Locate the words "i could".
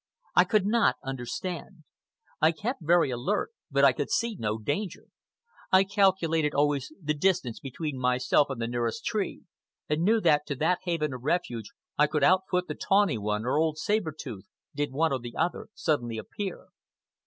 0.35-0.65, 3.85-4.09, 11.99-12.23